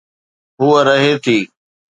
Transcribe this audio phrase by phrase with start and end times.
[0.59, 1.37] هوءَ رهي ٿي.